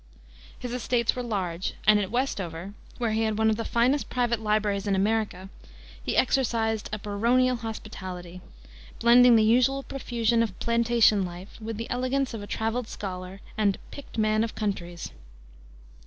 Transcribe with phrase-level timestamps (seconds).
[0.57, 4.39] His estates were large, and at Westover where he had one of the finest private
[4.39, 5.47] libraries in America
[6.03, 8.41] he exercised a baronial hospitality,
[8.97, 13.77] blending the usual profusion of plantation life with the elegance of a traveled scholar and
[13.91, 15.11] "picked man of countries."